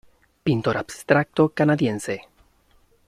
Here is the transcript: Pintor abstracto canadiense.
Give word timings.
Pintor 0.47 0.77
abstracto 0.77 1.47
canadiense. 1.61 2.21